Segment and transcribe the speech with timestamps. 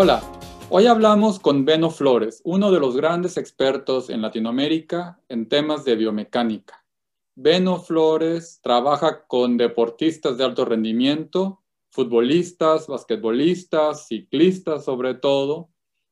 [0.00, 0.22] Hola,
[0.70, 5.96] hoy hablamos con Beno Flores, uno de los grandes expertos en Latinoamérica en temas de
[5.96, 6.86] biomecánica.
[7.34, 15.70] Beno Flores trabaja con deportistas de alto rendimiento, futbolistas, basquetbolistas, ciclistas sobre todo,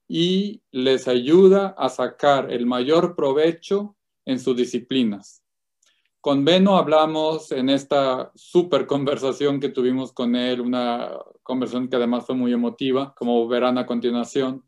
[0.08, 5.44] y les ayuda a sacar el mayor provecho en sus disciplinas.
[6.26, 12.26] Con Beno hablamos en esta super conversación que tuvimos con él, una conversación que además
[12.26, 14.64] fue muy emotiva, como verán a continuación,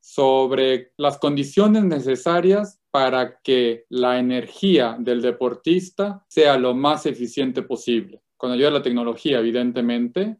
[0.00, 8.20] sobre las condiciones necesarias para que la energía del deportista sea lo más eficiente posible.
[8.36, 10.38] Con ayuda de la tecnología, evidentemente,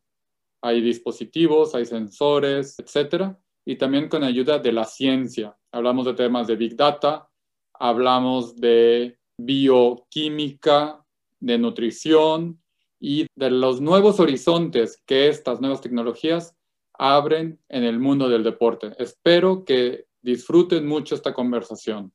[0.61, 5.57] hay dispositivos, hay sensores, etcétera, y también con ayuda de la ciencia.
[5.71, 7.31] Hablamos de temas de Big Data,
[7.75, 11.05] hablamos de bioquímica,
[11.41, 12.61] de nutrición
[13.01, 16.55] y de los nuevos horizontes que estas nuevas tecnologías
[16.93, 18.93] abren en el mundo del deporte.
[18.99, 22.13] Espero que disfruten mucho esta conversación.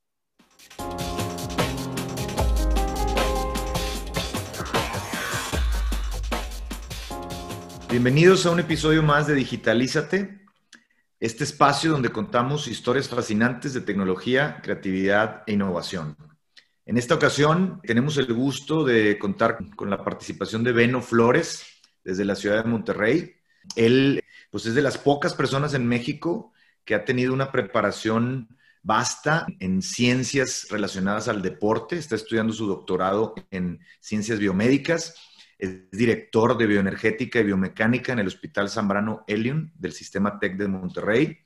[7.89, 10.45] Bienvenidos a un episodio más de Digitalízate,
[11.19, 16.15] este espacio donde contamos historias fascinantes de tecnología, creatividad e innovación.
[16.87, 21.65] En esta ocasión tenemos el gusto de contar con la participación de Beno Flores
[22.01, 23.35] desde la ciudad de Monterrey.
[23.75, 26.53] Él pues es de las pocas personas en México
[26.85, 28.47] que ha tenido una preparación
[28.83, 35.13] vasta en ciencias relacionadas al deporte, está estudiando su doctorado en ciencias biomédicas,
[35.57, 40.69] es director de bioenergética y biomecánica en el Hospital Zambrano Elion del Sistema TEC de
[40.69, 41.37] Monterrey,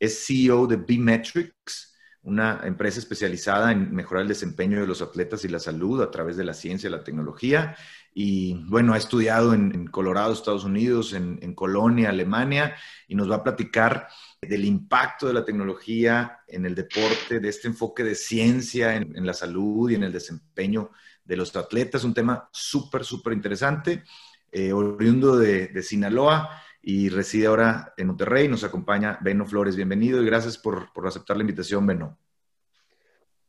[0.00, 5.48] es CEO de B-Metrics, una empresa especializada en mejorar el desempeño de los atletas y
[5.48, 7.76] la salud a través de la ciencia y la tecnología.
[8.12, 12.74] Y bueno, ha estudiado en, Colorado, Estados Unidos, en, Colonia, Alemania,
[13.06, 14.08] y nos va a platicar
[14.42, 19.34] del impacto de la tecnología en el deporte, de este enfoque de ciencia en, la
[19.34, 20.90] salud y en el desempeño
[21.24, 22.04] de los atletas.
[22.04, 24.02] Un tema súper, súper interesante.
[24.50, 26.50] Eh, oriundo de, de Sinaloa,
[26.90, 28.48] y reside ahora en Monterrey.
[28.48, 29.76] Nos acompaña Beno Flores.
[29.76, 32.18] Bienvenido y gracias por, por aceptar la invitación, Beno.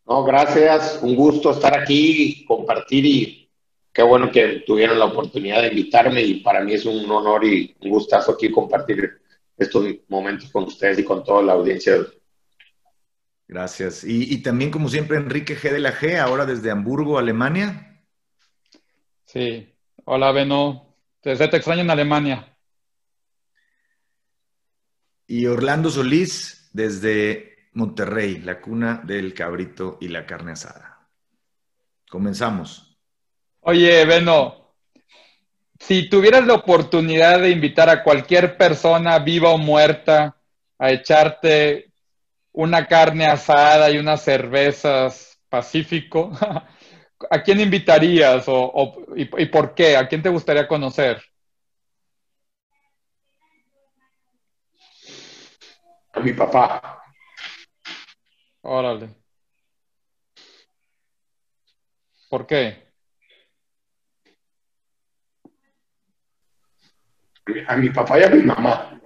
[0.05, 0.99] No, gracias.
[1.01, 3.49] Un gusto estar aquí, compartir y
[3.93, 7.77] qué bueno que tuvieron la oportunidad de invitarme y para mí es un honor y
[7.79, 9.21] un gustazo aquí compartir
[9.57, 11.95] estos momentos con ustedes y con toda la audiencia.
[13.47, 14.03] Gracias.
[14.03, 15.71] Y, y también, como siempre, Enrique G.
[15.71, 18.03] de la G, ahora desde Hamburgo, Alemania.
[19.23, 19.73] Sí.
[20.03, 20.93] Hola, Beno.
[21.23, 22.49] Desde te extraño en Alemania
[25.29, 31.07] y Orlando Solís desde Monterrey, la cuna del cabrito y la carne asada.
[32.09, 32.97] Comenzamos.
[33.59, 34.73] Oye, Beno,
[35.79, 40.35] si tuvieras la oportunidad de invitar a cualquier persona, viva o muerta,
[40.79, 41.93] a echarte
[42.51, 46.31] una carne asada y unas cervezas Pacífico,
[47.29, 48.45] ¿a quién invitarías
[49.15, 49.95] y por qué?
[49.95, 51.21] ¿A quién te gustaría conocer?
[56.19, 57.01] A mi papá.
[58.61, 59.09] Órale.
[62.29, 62.89] ¿Por qué?
[67.67, 69.01] A mi papá y a mi mamá.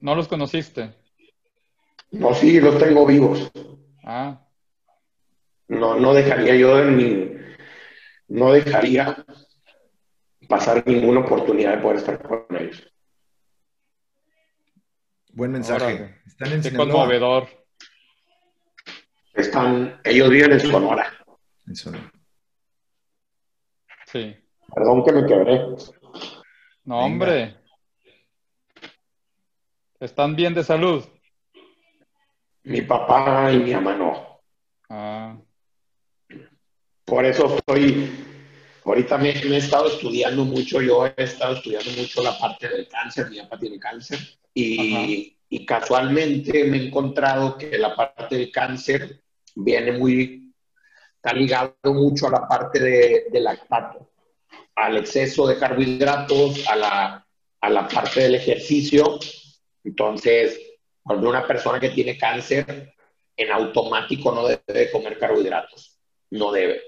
[0.00, 0.92] ¿No los conociste?
[2.10, 3.50] No, sí, los tengo vivos.
[4.02, 4.40] Ah.
[5.68, 7.32] No, no dejaría yo en mi,
[8.28, 9.24] no dejaría
[10.48, 12.93] pasar ninguna oportunidad de poder estar con ellos.
[15.36, 16.14] Buen mensaje.
[16.26, 17.48] Están en Qué conmovedor.
[19.32, 21.12] Están, ellos viven en Sonora.
[21.66, 22.12] En Sonora.
[24.06, 24.36] Sí.
[24.72, 25.60] Perdón que me quebré.
[26.84, 27.56] No, hombre.
[29.98, 31.04] ¿Están bien de salud?
[32.62, 34.40] Mi papá y mi mamá no.
[34.88, 35.36] Ah.
[37.04, 38.08] Por eso estoy,
[38.84, 42.86] ahorita me, me, he estado estudiando mucho, yo he estado estudiando mucho la parte del
[42.88, 44.18] cáncer, mi papá tiene cáncer,
[44.54, 45.33] y,
[45.64, 49.20] casualmente me he encontrado que la parte del cáncer
[49.54, 50.52] viene muy,
[51.16, 54.10] está ligado mucho a la parte de, del lactato,
[54.74, 57.26] al exceso de carbohidratos, a la,
[57.60, 59.18] a la parte del ejercicio.
[59.84, 60.58] Entonces,
[61.02, 62.92] cuando una persona que tiene cáncer,
[63.36, 65.98] en automático no debe comer carbohidratos,
[66.30, 66.82] no debe.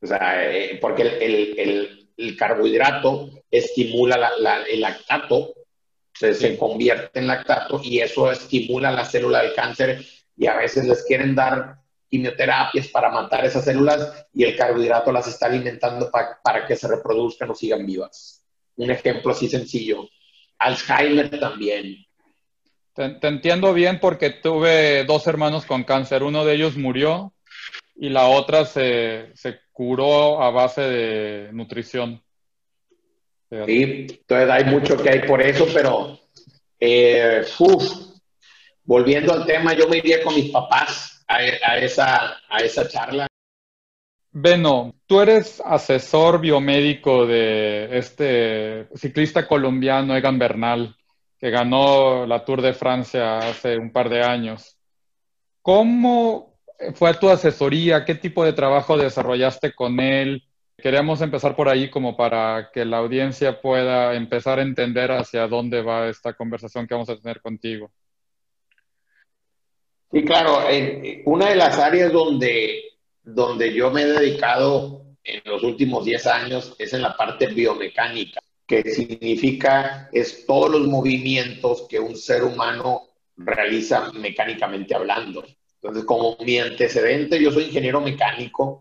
[0.00, 4.32] O sea, eh, porque el, el, el, carbohidrato estimula
[4.68, 5.54] el lactato
[6.12, 10.04] se, convierte en lactato y eso estimula la célula del cáncer
[10.36, 11.76] y a veces les quieren dar
[12.08, 17.50] quimioterapias para matar esas células y el carbohidrato las está alimentando para que se reproduzcan
[17.50, 18.44] o sigan vivas.
[18.76, 20.08] Un ejemplo así sencillo.
[20.58, 22.06] Alzheimer también.
[22.94, 26.22] Te, entiendo bien porque tuve dos hermanos con cáncer.
[26.22, 27.32] Uno de ellos murió
[27.96, 32.22] y la otra se, se curó a base de nutrición.
[33.66, 36.18] Sí, entonces hay mucho que hay por eso, pero
[36.80, 37.44] eh,
[38.84, 43.26] volviendo al tema, yo me iría con mis papás a, a, esa, a esa charla.
[44.30, 50.96] Beno, tú eres asesor biomédico de este ciclista colombiano Egan Bernal,
[51.38, 54.78] que ganó la Tour de Francia hace un par de años.
[55.60, 56.58] ¿Cómo
[56.94, 58.06] fue tu asesoría?
[58.06, 60.42] ¿Qué tipo de trabajo desarrollaste con él?
[60.82, 65.80] Queríamos empezar por ahí como para que la audiencia pueda empezar a entender hacia dónde
[65.80, 67.92] va esta conversación que vamos a tener contigo.
[70.10, 70.58] Sí, claro,
[71.26, 72.82] una de las áreas donde,
[73.22, 78.40] donde yo me he dedicado en los últimos 10 años es en la parte biomecánica,
[78.66, 83.02] que significa es todos los movimientos que un ser humano
[83.36, 85.44] realiza mecánicamente hablando.
[85.80, 88.80] Entonces, como mi antecedente, yo soy ingeniero mecánico,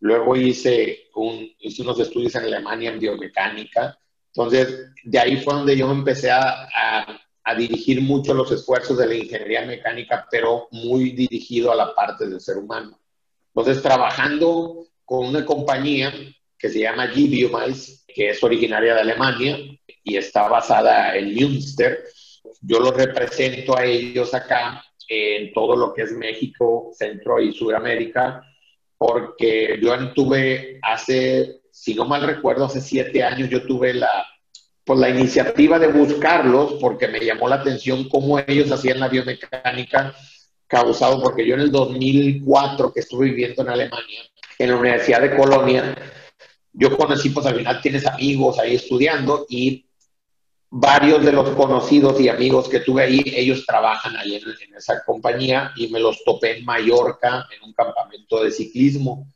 [0.00, 3.98] Luego hice, un, hice unos estudios en Alemania en biomecánica.
[4.32, 6.68] Entonces, de ahí fue donde yo empecé a,
[7.44, 12.28] a, dirigir mucho los esfuerzos de la ingeniería mecánica, pero muy dirigido a la parte
[12.28, 13.00] del ser humano.
[13.54, 16.12] Entonces, trabajando con una compañía
[16.58, 19.58] que se llama G que es originaria de Alemania
[20.04, 22.04] y está basada en Münster,
[22.60, 28.42] yo los represento a ellos acá en todo lo que es México, Centro y Sudamérica
[28.98, 34.26] porque yo tuve hace, si no mal recuerdo, hace siete años yo tuve la,
[34.84, 40.14] pues, la iniciativa de buscarlos porque me llamó la atención cómo ellos hacían la biomecánica
[40.66, 44.20] causado, porque yo en el 2004 que estuve viviendo en Alemania,
[44.58, 45.94] en la Universidad de Colonia,
[46.72, 49.87] yo conocí, pues al final tienes amigos ahí estudiando y
[50.70, 55.72] varios de los conocidos y amigos que tuve ahí, ellos trabajan ahí en, esa compañía
[55.76, 59.26] y me los topé en Mallorca en un campamento de ciclismo.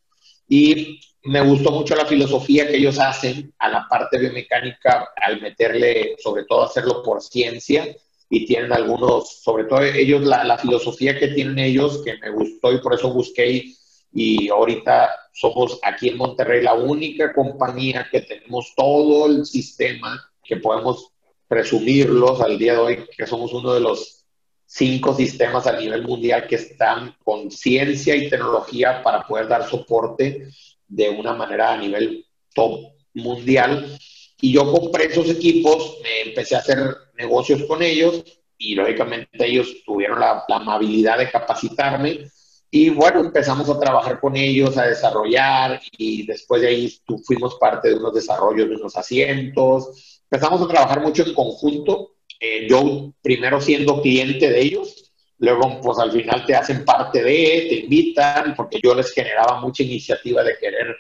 [0.49, 6.17] Y me gustó mucho la filosofía que ellos hacen a la parte biomecánica al meterle,
[6.23, 7.87] sobre todo hacerlo por ciencia.
[8.29, 12.73] Y tienen algunos, sobre todo ellos, la, la filosofía que tienen ellos, que me gustó
[12.73, 13.65] y por eso busqué.
[14.13, 20.57] Y ahorita somos aquí en Monterrey la única compañía que tenemos todo el sistema que
[20.57, 21.12] podemos
[21.53, 24.25] presumirlos al día de hoy, que somos uno de los
[24.65, 30.49] cinco sistemas a nivel mundial que están con ciencia y tecnología para poder dar soporte
[30.89, 33.99] de una manera a nivel top mundial.
[34.41, 36.79] Y yo compré esos equipos, me empecé a hacer
[37.19, 38.25] negocios con ellos
[38.57, 42.31] y lógicamente ellos tuvieron la, la amabilidad de capacitarme.
[42.71, 47.91] Y bueno, empezamos a trabajar con ellos, a desarrollar y después de ahí fuimos parte
[47.91, 52.15] de unos desarrollos de unos asientos, empezamos a trabajar mucho en conjunto.
[52.41, 57.67] Eh, yo primero siendo cliente de ellos, luego pues al final te hacen parte de,
[57.69, 60.97] te invitan, porque yo les generaba mucha iniciativa de querer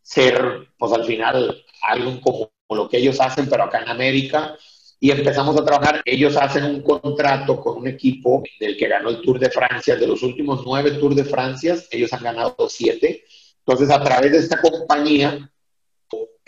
[0.00, 4.56] ser pues al final algo como lo que ellos hacen, pero acá en América.
[4.98, 6.00] Y empezamos a trabajar.
[6.04, 9.96] Ellos hacen un contrato con un equipo del que ganó el Tour de Francia.
[9.96, 13.24] De los últimos nueve Tours de Francia, ellos han ganado siete.
[13.58, 15.50] Entonces, a través de esta compañía,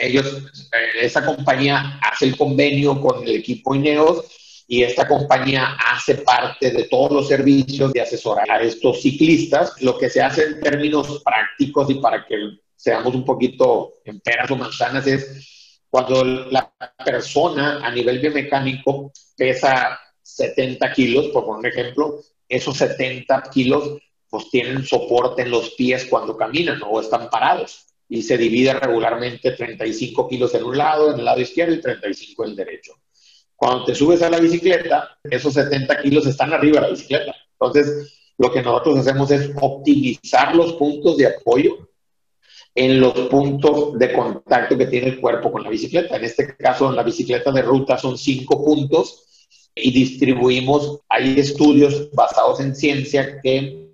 [0.02, 4.24] ellos, eh, esa compañía hace el convenio con el equipo Ineos
[4.66, 9.80] y esta compañía hace parte de todos los servicios de asesorar a estos ciclistas.
[9.80, 12.36] Lo que se hace en términos prácticos y para que
[12.74, 16.72] seamos un poquito en peras o manzanas es cuando la
[17.04, 23.98] persona a nivel biomecánico pesa 70 kilos, por un ejemplo, esos 70 kilos
[24.28, 29.52] pues tienen soporte en los pies cuando caminan o están parados y se divide regularmente
[29.52, 32.92] 35 kilos en un lado, en el lado izquierdo, y 35 en el derecho.
[33.56, 37.34] Cuando te subes a la bicicleta, esos 70 kilos están arriba de la bicicleta.
[37.52, 41.88] Entonces, lo que nosotros hacemos es optimizar los puntos de apoyo
[42.74, 46.14] en los puntos de contacto que tiene el cuerpo con la bicicleta.
[46.16, 52.10] En este caso, en la bicicleta de ruta son cinco puntos y distribuimos, hay estudios
[52.12, 53.88] basados en ciencia que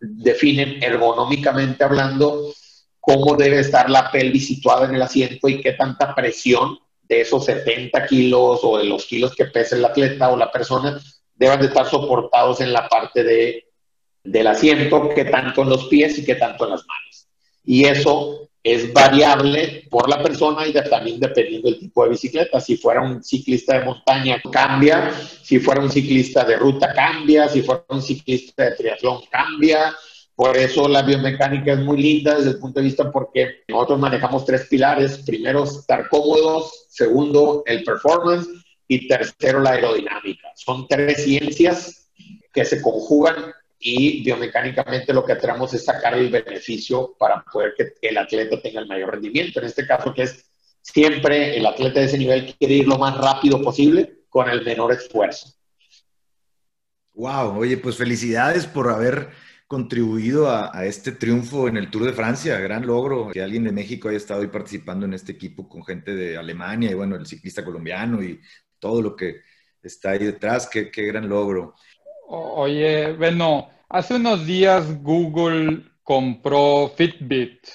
[0.00, 2.52] definen ergonómicamente hablando
[3.06, 7.44] cómo debe estar la pelvis situada en el asiento y qué tanta presión de esos
[7.44, 11.00] 70 kilos o de los kilos que pesa el atleta o la persona
[11.36, 13.68] deben de estar soportados en la parte de,
[14.24, 17.28] del asiento, qué tanto en los pies y qué tanto en las manos.
[17.64, 22.60] Y eso es variable por la persona y también dependiendo del tipo de bicicleta.
[22.60, 25.12] Si fuera un ciclista de montaña, cambia.
[25.42, 27.48] Si fuera un ciclista de ruta, cambia.
[27.48, 29.94] Si fuera un ciclista de triatlón, cambia.
[30.36, 34.44] Por eso la biomecánica es muy linda desde el punto de vista porque nosotros manejamos
[34.44, 35.22] tres pilares.
[35.24, 36.86] Primero, estar cómodos.
[36.90, 38.46] Segundo, el performance.
[38.86, 40.52] Y tercero, la aerodinámica.
[40.54, 42.10] Son tres ciencias
[42.52, 47.94] que se conjugan y biomecánicamente lo que tenemos es sacar el beneficio para poder que
[48.02, 49.60] el atleta tenga el mayor rendimiento.
[49.60, 50.44] En este caso, que es
[50.82, 54.92] siempre el atleta de ese nivel quiere ir lo más rápido posible con el menor
[54.92, 55.54] esfuerzo.
[57.14, 59.30] Wow, oye, pues felicidades por haber
[59.66, 62.58] contribuido a, este triunfo en el Tour de Francia.
[62.58, 66.14] Gran logro que alguien de México haya estado ahí participando en este equipo con gente
[66.14, 68.40] de Alemania y bueno, el ciclista colombiano y
[68.78, 69.40] todo lo que
[69.82, 70.68] está ahí detrás.
[70.68, 71.74] Qué, qué gran logro.
[72.28, 77.66] Oye, bueno, hace unos días Google compró Fitbit,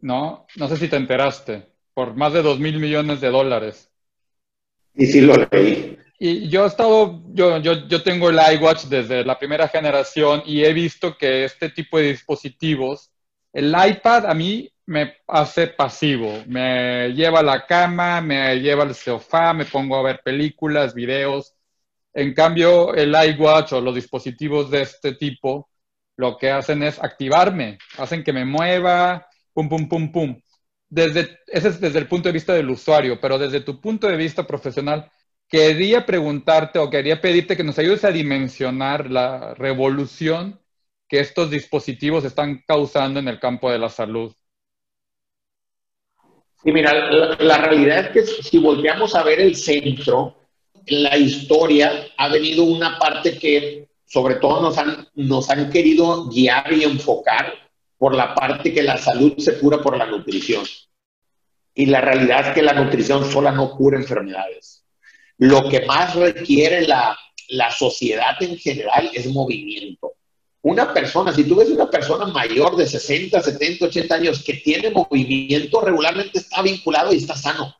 [0.00, 0.46] ¿no?
[0.56, 3.90] No sé si te enteraste, por más de dos mil millones de dólares.
[4.94, 5.89] Y sí lo leí.
[6.22, 10.62] Y yo he estado, yo, yo, yo tengo el iWatch desde la primera generación y
[10.62, 13.10] he visto que este tipo de dispositivos,
[13.54, 18.94] el iPad a mí me hace pasivo, me lleva a la cama, me lleva al
[18.94, 21.54] sofá, me pongo a ver películas, videos.
[22.12, 25.70] En cambio, el iWatch o los dispositivos de este tipo,
[26.16, 30.40] lo que hacen es activarme, hacen que me mueva, pum, pum, pum, pum.
[30.88, 34.16] Desde, ese es desde el punto de vista del usuario, pero desde tu punto de
[34.16, 35.10] vista profesional,
[35.50, 40.60] quería preguntarte o quería pedirte que nos ayudes a dimensionar la revolución
[41.08, 44.32] que estos dispositivos están causando en el campo de la salud.
[46.62, 46.92] Sí, mira,
[47.40, 50.36] la, realidad es que si volteamos a ver el centro,
[50.86, 56.28] en la historia ha venido una parte que sobre todo nos han, nos han querido
[56.28, 57.54] guiar y enfocar
[57.98, 60.64] por la parte que la salud se cura por la nutrición.
[61.74, 64.79] Y la realidad es que la nutrición sola no cura enfermedades
[65.40, 67.16] lo que más requiere la,
[67.76, 70.12] sociedad en general es movimiento.
[70.62, 74.90] Una persona, si tú ves una persona mayor de 60, 70, 80 años que tiene
[74.90, 77.74] movimiento, regularmente está vinculado y está sano.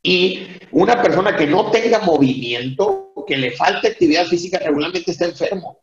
[0.00, 5.80] Y una persona que no tenga movimiento, que le falte actividad física, regularmente está enfermo.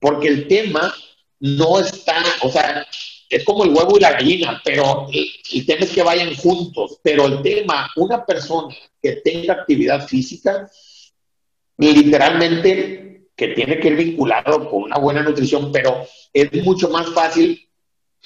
[0.00, 0.94] Porque el tema
[1.40, 2.86] no está, o sea,
[3.34, 7.00] es como el huevo y la gallina, pero el, tema que vayan juntos.
[7.02, 10.70] Pero el tema, una persona que tenga actividad física,
[11.78, 17.68] literalmente que tiene que ir vinculado con una buena nutrición, pero es mucho más fácil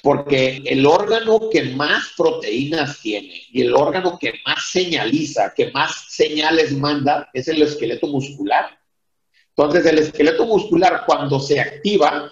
[0.03, 6.05] porque el órgano que más proteínas tiene y el órgano que más señaliza, que más
[6.09, 8.77] señales manda, es el esqueleto muscular.
[9.57, 12.31] Entonces, el esqueleto muscular cuando se activa,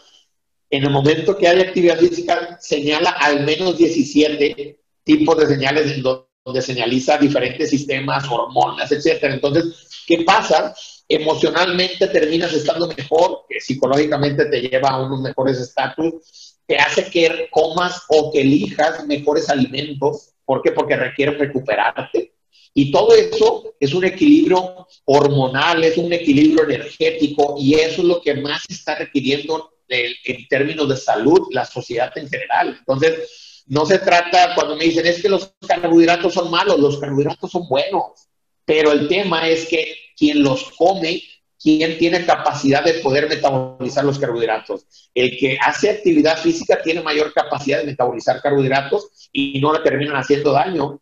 [0.69, 6.03] en el momento que hay actividad física, señala al menos 17 tipos de señales en
[6.03, 9.23] donde señaliza diferentes sistemas, hormonas, etc.
[9.23, 10.75] Entonces, ¿qué pasa?
[11.07, 17.47] Emocionalmente terminas estando mejor, que psicológicamente te lleva a unos mejores estatus, te hace que
[17.49, 20.33] comas o que elijas mejores alimentos.
[20.43, 20.71] ¿Por qué?
[20.71, 22.33] Porque requiere recuperarte.
[22.73, 28.21] Y todo eso es un equilibrio hormonal, es un equilibrio energético y eso es lo
[28.21, 32.75] que más está requiriendo en términos de salud la sociedad en general.
[32.79, 37.51] Entonces, no se trata, cuando me dicen es que los carbohidratos son malos, los carbohidratos
[37.51, 38.27] son buenos,
[38.63, 41.21] pero el tema es que quien los come,
[41.59, 44.85] quien tiene capacidad de poder metabolizar los carbohidratos.
[45.13, 50.15] El que hace actividad física tiene mayor capacidad de metabolizar carbohidratos y no le terminan
[50.15, 51.01] haciendo daño.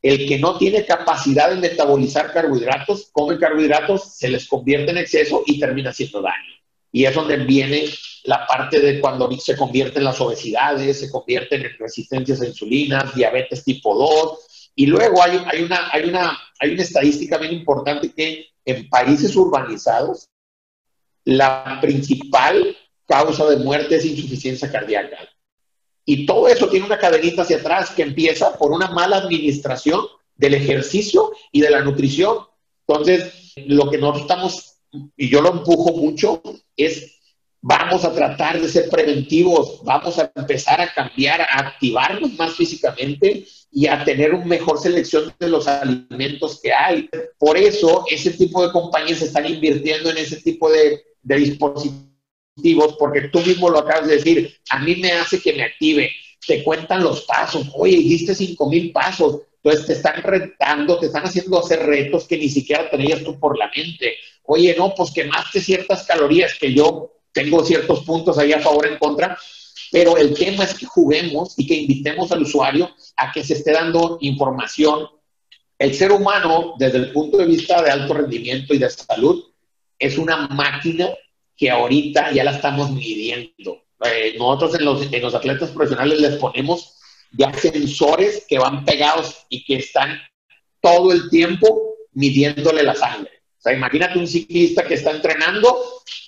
[0.00, 5.44] El que no tiene capacidad de metabolizar carbohidratos, come carbohidratos, se les convierte en exceso
[5.46, 6.61] y termina haciendo daño.
[6.92, 7.86] Y es donde viene
[8.24, 13.64] la parte de cuando se convierten las obesidades, se convierten en resistencias a insulina, diabetes
[13.64, 14.72] tipo 2.
[14.76, 19.34] Y luego hay, hay, una, hay, una, hay una estadística bien importante que en países
[19.34, 20.28] urbanizados,
[21.24, 25.18] la principal causa de muerte es insuficiencia cardíaca.
[26.04, 30.54] Y todo eso tiene una cadenita hacia atrás que empieza por una mala administración del
[30.54, 32.38] ejercicio y de la nutrición.
[32.86, 34.71] Entonces, lo que nosotros estamos,
[35.16, 36.42] y yo lo empujo mucho,
[36.76, 37.20] es
[37.62, 43.46] vamos a tratar de ser preventivos, vamos a empezar a cambiar, a activarnos más físicamente
[43.70, 47.08] y a tener una mejor selección de los alimentos que hay.
[47.38, 53.40] Por eso, ese tipo de compañías están invirtiendo en ese tipo de, dispositivos, porque tú
[53.40, 56.10] mismo lo acabas de decir, a mí me hace que me active,
[56.44, 61.22] te cuentan los pasos, oye, hiciste cinco mil pasos, entonces te están retando, te están
[61.22, 64.16] haciendo hacer retos que ni siquiera tenías tú por la mente.
[64.44, 68.98] Oye, no, pues quemaste ciertas calorías que yo tengo ciertos puntos ahí a favor en
[68.98, 69.38] contra,
[69.90, 73.72] pero el tema es que juguemos y que invitemos al usuario a que se esté
[73.72, 75.08] dando información.
[75.78, 79.44] El ser humano, desde el punto de vista de alto rendimiento y de salud,
[79.98, 81.08] es una máquina
[81.56, 83.84] que ahorita ya la estamos midiendo.
[84.04, 86.98] Eh, nosotros en los, en los atletas profesionales les ponemos
[87.32, 90.20] ya sensores que van pegados y que están
[90.80, 93.31] todo el tiempo midiéndole la sangre
[93.62, 95.76] sea, imagínate un ciclista que está entrenando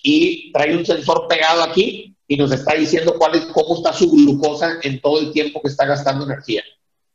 [0.03, 4.11] y trae un sensor pegado aquí y nos está diciendo cuál es, cómo está su
[4.11, 6.63] glucosa en todo el tiempo que está gastando energía.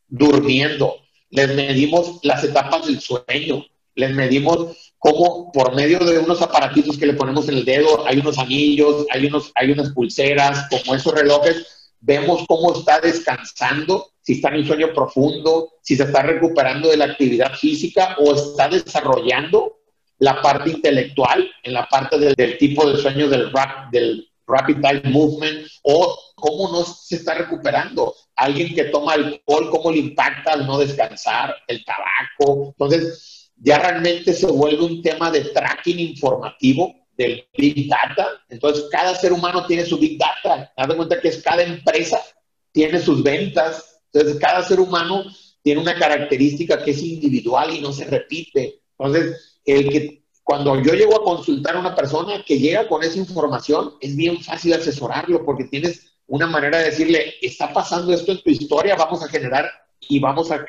[0.07, 0.97] Durmiendo.
[1.29, 3.65] Les medimos las etapas del sueño.
[3.95, 8.19] Les medimos cómo por medio de unos aparatitos que le ponemos en el dedo, hay
[8.19, 14.33] unos anillos, hay, unos, hay unas pulseras, como esos relojes, vemos cómo está descansando, si
[14.33, 18.67] está en un sueño profundo, si se está recuperando de la actividad física o está
[18.67, 19.78] desarrollando
[20.19, 25.09] la parte intelectual en la parte del, tipo de sueño del, rap, del Rapid Eye
[25.09, 28.13] Movement o cómo no se está recuperando.
[28.35, 32.73] Alguien que toma alcohol, cómo le impacta al no descansar, el tabaco.
[32.77, 38.27] Entonces, ya realmente se vuelve un tema de tracking informativo del Big Data.
[38.49, 40.71] Entonces, cada ser humano tiene su Big Data.
[40.75, 42.19] Haz de cuenta que es cada empresa
[42.71, 44.01] tiene sus ventas.
[44.11, 45.25] Entonces, cada ser humano
[45.61, 48.81] tiene una característica que es individual y no se repite.
[48.97, 53.19] Entonces, el que cuando yo llego a consultar a una persona que llega con esa
[53.19, 58.41] información, es bien fácil asesorarlo porque tienes una manera de decirle, está pasando esto en
[58.41, 60.65] tu historia, vamos a generar y vamos a,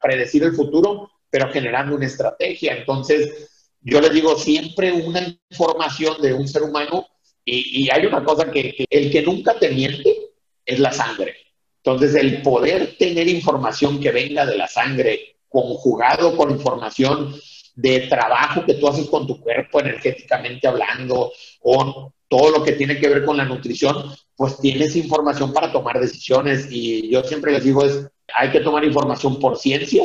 [0.00, 2.76] predecir el futuro, pero generando una estrategia.
[2.76, 7.06] Entonces, yo les digo, siempre una información de un ser humano,
[7.44, 10.30] y, hay una cosa que, que el que nunca te miente
[10.64, 11.36] es la sangre.
[11.76, 17.34] Entonces, el poder tener información que venga de la sangre conjugado con información
[17.74, 22.98] de trabajo que tú haces con tu cuerpo energéticamente hablando o todo lo que tiene
[22.98, 27.64] que ver con la nutrición, pues tienes información para tomar decisiones y yo siempre les
[27.64, 30.04] digo es, hay que tomar información por ciencia,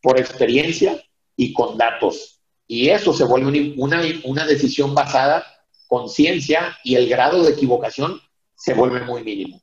[0.00, 1.00] por experiencia
[1.36, 2.40] y con datos.
[2.66, 5.44] Y eso se vuelve una, una decisión basada
[5.86, 8.20] con ciencia y el grado de equivocación
[8.54, 9.60] se vuelve muy mínimo.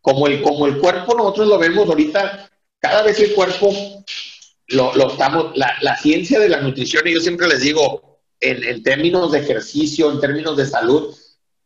[0.00, 3.72] Como el, como el cuerpo, nosotros lo vemos ahorita, cada vez el cuerpo
[4.68, 9.32] lo, estamos, la, ciencia de la nutrición, y yo siempre les digo, en, en, términos
[9.32, 11.14] de ejercicio, en términos de salud,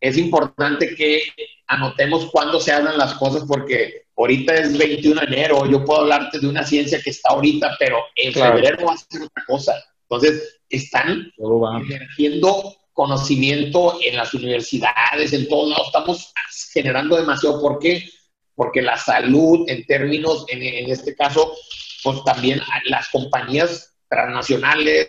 [0.01, 1.23] es importante que
[1.67, 6.39] anotemos cuándo se hablan las cosas, porque ahorita es 21 de enero, yo puedo hablarte
[6.39, 9.75] de una ciencia que está ahorita, pero en febrero va a ser otra cosa.
[10.09, 16.33] Entonces, están emergiendo conocimiento en las universidades, en todos lados, estamos
[16.73, 17.61] generando demasiado.
[17.61, 18.09] ¿Por qué?
[18.55, 21.55] Porque la salud, en términos, en, en este caso,
[22.03, 25.09] pues también las compañías transnacionales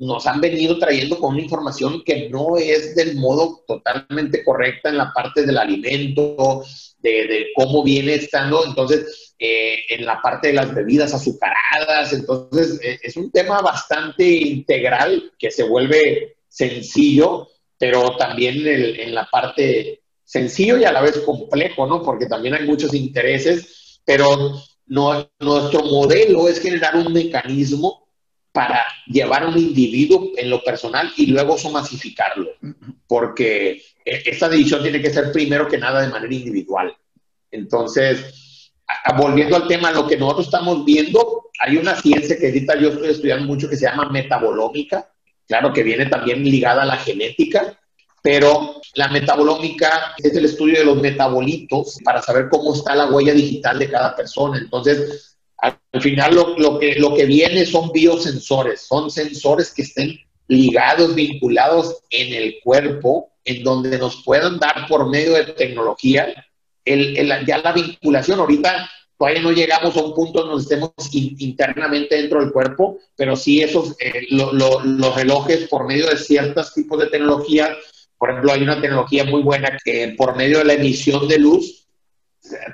[0.00, 4.96] nos han venido trayendo con una información que no es del modo totalmente correcta en
[4.96, 6.64] la parte del alimento,
[6.98, 12.98] de, cómo viene estando, entonces, eh, en la parte de las bebidas azucaradas, entonces, eh,
[13.02, 17.48] es un tema bastante integral que se vuelve sencillo,
[17.78, 22.02] pero también en la parte sencillo y a la vez complejo, ¿no?
[22.02, 24.54] Porque también hay muchos intereses, pero
[24.90, 28.08] nuestro modelo es generar un mecanismo
[28.52, 32.50] para llevar a un individuo en lo personal y luego somasificarlo,
[33.06, 36.92] porque e, esta decisión tiene que ser primero que nada de manera individual.
[37.52, 38.72] Entonces,
[39.16, 43.10] volviendo al tema, lo que nosotros estamos viendo, hay una ciencia que ahorita yo estoy
[43.10, 45.08] estudiando mucho que se llama metabolómica,
[45.46, 47.78] claro que viene también ligada a la genética,
[48.22, 53.32] pero la metabolómica es el estudio de los metabolitos para saber cómo está la huella
[53.32, 54.58] digital de cada persona.
[54.58, 61.14] Entonces, al final lo, que, lo que viene son biosensores, son sensores que estén ligados,
[61.14, 66.34] vinculados en el cuerpo, en donde nos puedan dar por medio de tecnología
[66.84, 68.40] ya la vinculación.
[68.40, 73.62] Ahorita todavía no llegamos a un punto donde estemos internamente dentro del cuerpo, pero sí
[73.62, 77.76] esos, eh, los relojes por medio de ciertos tipos de tecnología
[78.20, 81.88] por ejemplo, hay una tecnología muy buena que por medio de la emisión de luz,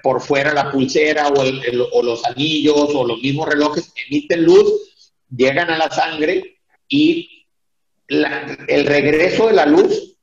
[0.03, 5.79] por fuera la pulsera o, los anillos o los mismos relojes emiten luz, llegan a
[5.79, 7.47] la sangre y
[8.09, 10.17] el regreso de la luz,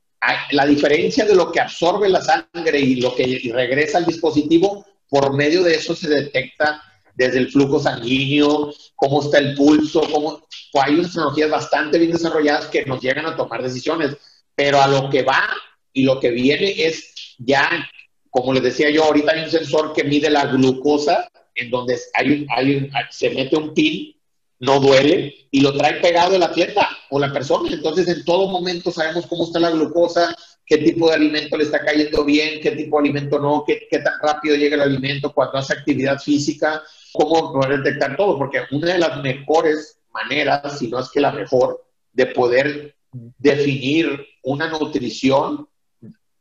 [0.50, 5.34] la diferencia de lo que absorbe la sangre y lo que regresa al dispositivo, por
[5.34, 6.82] medio de eso se detecta
[7.14, 10.46] desde el flujo sanguíneo, cómo está el pulso, cómo,
[10.82, 14.18] hay unas tecnologías bastante bien desarrolladas que nos llegan a tomar decisiones
[14.54, 15.48] pero a lo que va
[15.92, 17.88] y lo que viene es ya,
[18.30, 22.46] como les decía yo, ahorita hay un sensor que mide la glucosa, en donde hay,
[22.54, 24.14] hay se mete un pin,
[24.60, 27.70] no duele, y lo trae pegado de la atleta o la persona.
[27.72, 30.34] Entonces, en todo momento sabemos cómo está la glucosa,
[30.66, 33.98] qué tipo de alimento le está cayendo bien, qué tipo de alimento no, qué, qué
[33.98, 38.94] tan rápido llega el alimento cuando hace actividad física, cómo poder detectar todo, porque una
[38.94, 42.93] de las mejores maneras, si no es que la mejor, de poder
[43.38, 45.68] definir una nutrición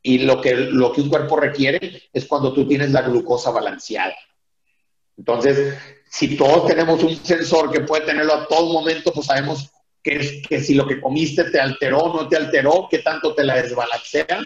[0.01, 4.15] y lo que, lo que un cuerpo requiere es cuando tú tienes la glucosa balanceada.
[5.17, 5.77] Entonces,
[6.09, 10.59] si todos tenemos un sensor que puede tenerlo a todo momento, pues sabemos que, que
[10.59, 14.43] si lo que comiste te alteró o no te alteró, qué tanto te la desbalancea.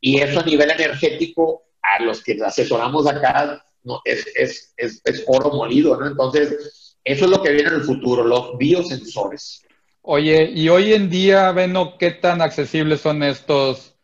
[0.00, 5.24] Y eso a nivel energético, a los que asesoramos acá, no, es, es, es, es
[5.26, 6.06] oro molido, ¿no?
[6.06, 9.62] Entonces, eso es lo que viene en el futuro, los biosensores.
[10.06, 13.96] Oye, y hoy en día, Beno, ¿qué tan accesibles son estos,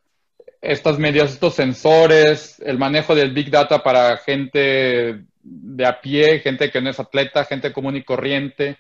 [0.63, 6.71] estas medidas, estos sensores, el manejo del Big Data para gente de a pie, gente
[6.71, 8.79] que no es atleta, gente común y corriente?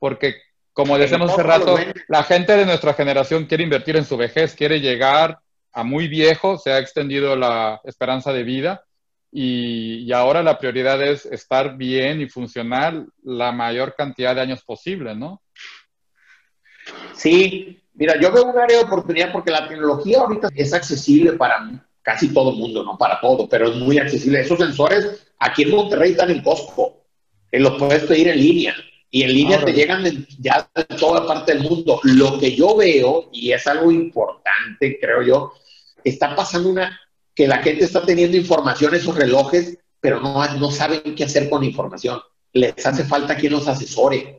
[0.00, 4.56] Porque, como decíamos hace rato, la gente de nuestra generación quiere invertir en su vejez,
[4.56, 5.38] quiere llegar
[5.72, 8.84] a muy viejo, se ha extendido la esperanza de vida
[9.30, 14.64] y, y ahora la prioridad es estar bien y funcional la mayor cantidad de años
[14.64, 15.42] posible, ¿no?
[17.16, 21.82] Sí, mira, yo veo un área de oportunidad porque la tecnología ahorita es accesible para
[22.02, 24.40] casi todo el mundo, no para todo, pero es muy accesible.
[24.40, 27.04] Esos sensores aquí en Monterrey están en Costco,
[27.50, 28.74] que los puedes pedir en línea
[29.10, 30.04] y en línea te llegan
[30.38, 32.00] ya de toda parte del mundo.
[32.02, 35.52] Lo que yo veo, y es algo importante, creo yo,
[36.04, 37.00] está pasando una
[37.34, 41.48] que la gente está teniendo información en esos relojes, pero no, no saben qué hacer
[41.48, 42.20] con la información.
[42.52, 44.38] Les hace falta quien los asesore.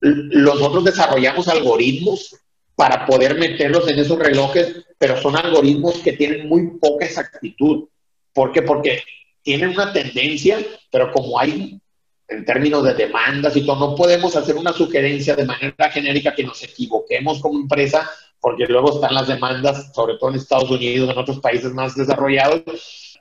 [0.00, 2.36] Nosotros desarrollamos algoritmos
[2.74, 7.88] para poder meterlos en esos relojes, pero son algoritmos que tienen muy poca exactitud.
[8.32, 8.62] ¿Por qué?
[8.62, 9.02] Porque
[9.42, 10.58] tienen una tendencia,
[10.90, 11.80] pero como hay
[12.28, 16.42] en términos de demandas y todo, no podemos hacer una sugerencia de manera genérica que
[16.42, 21.18] nos equivoquemos como empresa, porque luego están las demandas, sobre todo en Estados Unidos, en
[21.18, 22.62] otros países más desarrollados,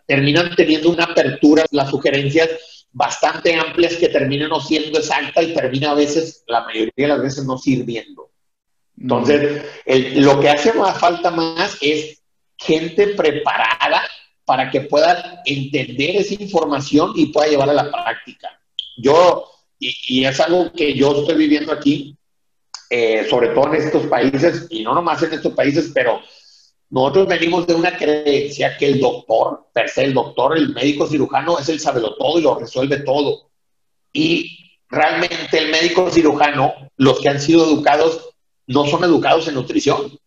[0.08, 2.50] terminan teniendo una apertura las sugerencias
[2.96, 7.22] bastante amplias que terminan no siendo exactas y termina a veces, la mayoría de las
[7.22, 8.32] veces, no sirviendo.
[8.98, 9.64] Entonces,
[10.16, 12.24] lo que hace más falta más es
[12.58, 14.02] gente preparada
[14.46, 18.48] para que pueda entender esa información y pueda llevarla a la práctica.
[18.96, 19.46] Yo,
[19.78, 22.18] y, es algo que yo estoy viviendo aquí,
[22.90, 26.22] eh, sobre todo en estos países, y no nomás en estos países, pero
[26.90, 31.58] nosotros venimos de una creencia que el doctor, per se, el doctor, el médico cirujano
[31.60, 33.50] es el sabelo todo y lo resuelve todo.
[34.14, 38.30] Y realmente el médico cirujano, los que han sido educados,
[38.68, 40.18] no son educados en nutrición,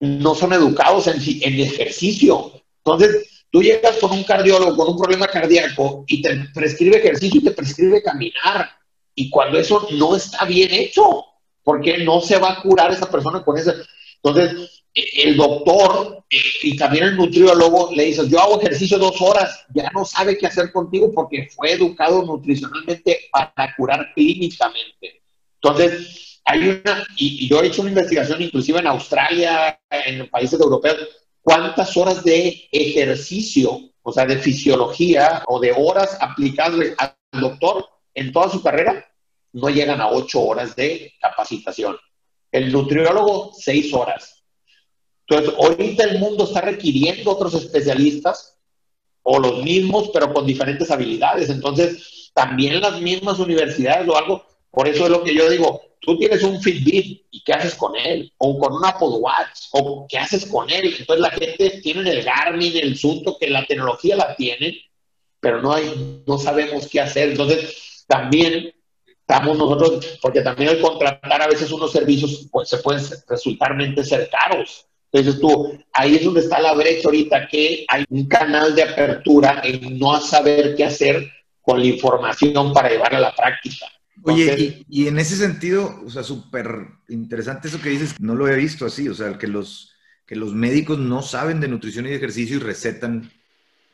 [0.00, 2.52] no son educados en, en ejercicio.
[2.84, 7.44] Entonces, tú llegas con un cardiólogo con un problema cardíaco y te prescribe ejercicio y
[7.44, 8.70] te prescribe caminar.
[9.14, 11.24] Y cuando eso no está bien hecho,
[11.62, 13.72] porque no se va a curar esa persona con eso.
[14.22, 19.64] Entonces, el doctor eh, y también el nutriólogo le dice, yo hago ejercicio dos horas,
[19.74, 25.22] ya no sabe qué hacer contigo porque fue educado nutricionalmente para curar clínicamente.
[25.60, 30.96] Entonces, hay una, y, yo he hecho una investigación inclusive en Australia, en países europeos,
[31.40, 38.32] cuántas horas de ejercicio, o sea, de fisiología o de horas aplicadas al doctor en
[38.32, 39.06] toda su carrera,
[39.52, 41.96] no llegan a ocho horas de capacitación.
[42.50, 44.41] El nutriólogo, seis horas
[45.38, 48.58] entonces, ahorita el mundo está requiriendo otros especialistas
[49.22, 51.48] o los mismos, pero con diferentes habilidades.
[51.50, 56.18] Entonces, también las mismas universidades o algo, por eso es lo que yo digo, tú
[56.18, 60.18] tienes un Fitbit y qué haces con él, o con un Apple Watch, o qué
[60.18, 60.94] haces con él.
[60.98, 64.78] Entonces la gente tiene el Garmin, el Sunto, que la tecnología la tiene,
[65.40, 67.30] pero no hay, no sabemos qué hacer.
[67.30, 68.74] Entonces, también
[69.06, 74.28] estamos nosotros, porque también al contratar a veces unos servicios pues, se pueden resultarmente ser
[74.28, 74.86] caros.
[75.12, 79.60] Entonces tú, ahí es donde está la brecha ahorita, que hay un canal de apertura
[79.62, 83.86] en no saber qué hacer con la información para llevarla a la práctica.
[84.24, 86.66] Oye, y, en ese sentido, o sea, súper
[87.08, 89.92] interesante eso que dices, no lo he visto así, o sea, que los,
[90.26, 93.30] que los médicos no saben de nutrición y de ejercicio y recetan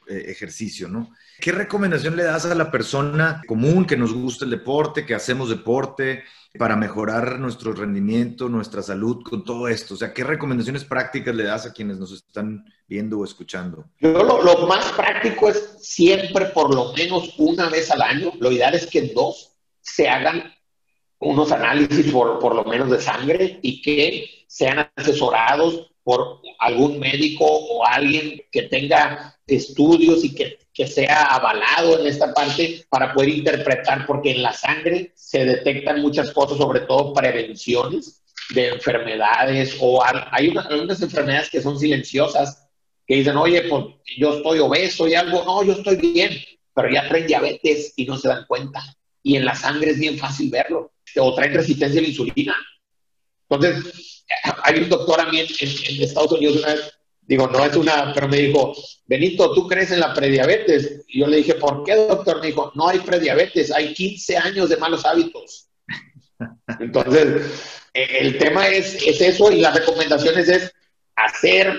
[0.09, 1.15] ejercicio, ¿no?
[1.41, 5.49] ¿Qué recomendación le das a la persona común que nos gusta el deporte, que hacemos
[5.49, 6.25] deporte,
[6.59, 9.95] para mejorar nuestro rendimiento, nuestra salud con todo esto?
[9.95, 13.85] O sea, ¿qué recomendaciones prácticas le das a quienes nos están viendo o escuchando?
[14.01, 18.75] Yo lo, más práctico es siempre por lo menos una vez al año, lo ideal
[18.75, 20.53] es que dos se hagan
[21.21, 27.45] unos análisis por, por lo menos de sangre y que sean asesorados por algún médico
[27.45, 33.29] o alguien que tenga estudios y que, que, sea avalado en esta parte para poder
[33.29, 38.23] interpretar, porque en la sangre se detectan muchas cosas, sobre todo prevenciones
[38.55, 42.67] de enfermedades o hay algunas enfermedades que son silenciosas,
[43.07, 43.85] que dicen, oye, pues
[44.17, 46.31] yo estoy obeso y algo, no, yo estoy bien,
[46.75, 48.83] pero ya traen diabetes y no se dan cuenta.
[49.23, 52.57] Y en la sangre es bien fácil verlo, o traen resistencia a la insulina.
[53.49, 54.25] Entonces,
[54.63, 56.63] hay un doctor a mí en, Estados Unidos
[57.23, 58.75] digo, no es una, pero me dijo,
[59.07, 61.05] Benito, ¿tú crees en la prediabetes?
[61.09, 62.41] Y yo le dije, ¿por qué, doctor?
[62.41, 65.69] Me dijo, no hay prediabetes, hay 15 años de malos hábitos.
[66.81, 67.53] Entonces,
[67.93, 70.73] eh, el tema es, es eso y las recomendaciones es
[71.17, 71.71] hacer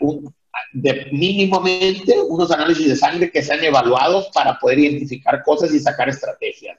[0.00, 0.34] uh, un,
[0.72, 6.10] de mínimamente unos análisis de sangre que sean evaluados para poder identificar cosas y sacar
[6.10, 6.78] estrategias.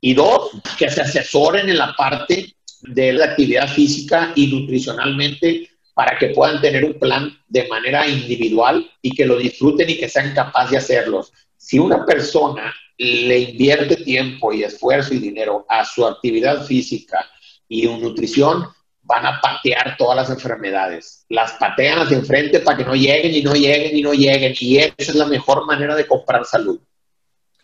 [0.00, 2.54] Y dos, que se asesoren en la parte
[2.88, 8.90] de la actividad física y nutricionalmente para que puedan tener un plan de manera individual
[9.00, 11.32] y que lo disfruten y que sean capaces de hacerlos.
[11.56, 17.24] Si una persona le invierte tiempo y esfuerzo y dinero a su actividad física
[17.68, 18.68] y nutrición,
[19.02, 21.24] van a patear todas las enfermedades.
[21.28, 24.54] Las patean hacia enfrente para que no lleguen y no lleguen y no lleguen.
[24.58, 26.80] Y esa es la mejor manera de comprar salud.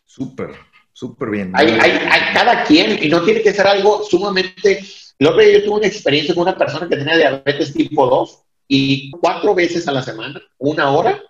[0.04, 0.50] Súper,
[0.92, 1.52] súper bien.
[1.54, 4.84] Hay, hay, hay, cada quien y no tiene que ser algo sumamente...
[5.20, 9.10] Lo que yo tuve una experiencia con una persona que tenía diabetes tipo 2 y
[9.10, 11.22] cuatro veces a la semana, una hora,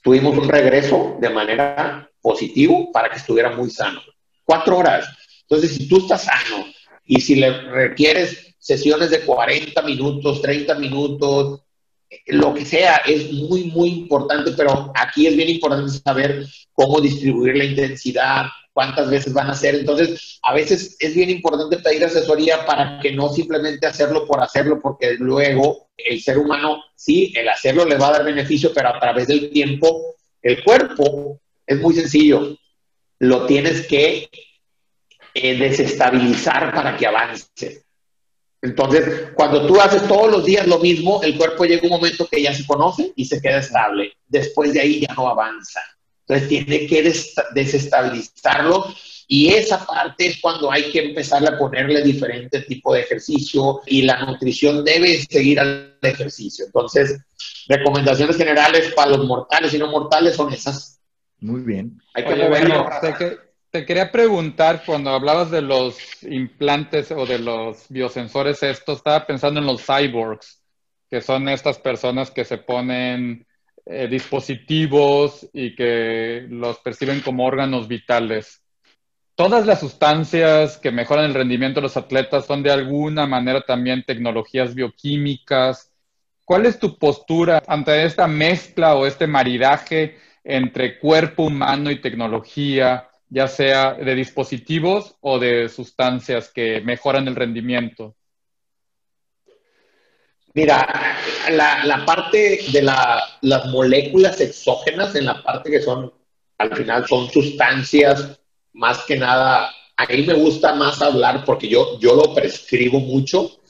[0.00, 4.00] tuvimos un regreso de manera positivo para que estuviera muy sano.
[4.44, 5.08] Cuatro horas.
[5.42, 6.64] Entonces, si tú estás sano
[7.04, 11.62] y si le requieres sesiones de 40 minutos, 30 minutos,
[12.26, 17.56] lo que sea, es muy, muy importante, pero aquí es bien importante saber cómo distribuir
[17.56, 18.46] la intensidad,
[18.80, 19.74] cuántas veces van a hacer.
[19.74, 24.80] Entonces, a veces es bien importante pedir asesoría para que no simplemente hacerlo por hacerlo,
[24.80, 28.98] porque luego el ser humano, sí, el hacerlo le va a dar beneficio, pero a
[28.98, 32.56] través del tiempo, el cuerpo es muy sencillo.
[33.18, 34.30] Lo tienes que
[35.34, 37.84] eh, desestabilizar para que avance.
[38.62, 42.40] Entonces, cuando tú haces todos los días lo mismo, el cuerpo llega un momento que
[42.40, 44.14] ya se conoce y se queda estable.
[44.26, 45.82] Después de ahí ya no avanza.
[46.30, 47.12] Entonces, tiene que
[47.54, 48.86] desestabilizarlo
[49.26, 54.02] y esa parte es cuando hay que empezar a ponerle diferente tipo de ejercicio y
[54.02, 56.66] la nutrición debe seguir al ejercicio.
[56.66, 57.20] Entonces,
[57.68, 61.00] recomendaciones generales para los mortales y no mortales son esas.
[61.40, 62.00] Muy bien.
[62.14, 62.88] Hay que moverlo.
[63.72, 69.60] Te quería preguntar, cuando hablabas de los implantes o de los biosensores estos, estaba pensando
[69.60, 70.60] en los cyborgs,
[71.08, 73.46] que son estas personas que se ponen
[73.90, 78.62] eh, dispositivos y que los perciben como órganos vitales.
[79.34, 84.04] Todas las sustancias que mejoran el rendimiento de los atletas son de alguna manera también
[84.04, 85.90] tecnologías bioquímicas.
[86.44, 93.10] ¿Cuál es tu postura ante esta mezcla o este maridaje entre cuerpo humano y tecnología?
[93.30, 98.16] ya sea de dispositivos o de sustancias que mejoran el rendimiento?
[100.52, 101.16] Mira,
[101.50, 106.12] la, parte de las moléculas exógenas, en la parte que son,
[106.58, 108.40] al final son sustancias,
[108.72, 113.60] más que nada, a mí me gusta más hablar porque yo, yo lo prescribo mucho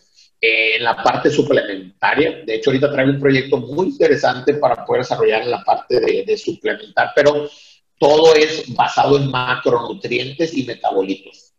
[0.40, 2.42] eh, en la parte suplementaria.
[2.46, 6.24] De hecho, ahorita traigo un proyecto muy interesante para poder desarrollar en la parte de,
[6.24, 7.50] de suplementar, pero
[7.98, 11.49] todo es basado en macronutrientes y metabolitos.